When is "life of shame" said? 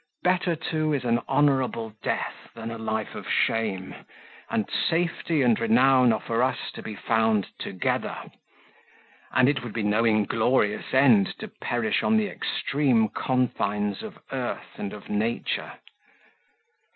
2.79-3.93